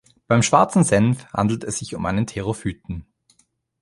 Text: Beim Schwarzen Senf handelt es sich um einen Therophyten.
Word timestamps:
Beim 0.27 0.41
Schwarzen 0.41 0.83
Senf 0.83 1.27
handelt 1.31 1.63
es 1.63 1.77
sich 1.77 1.93
um 1.93 2.07
einen 2.07 2.25
Therophyten. 2.25 3.05